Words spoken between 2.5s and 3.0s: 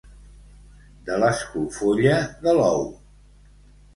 l'ou.